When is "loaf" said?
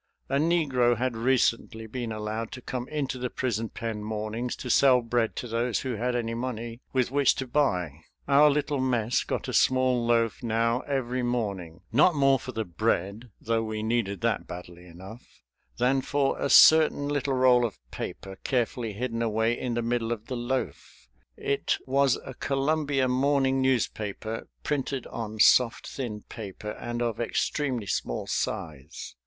10.03-10.41, 20.35-21.09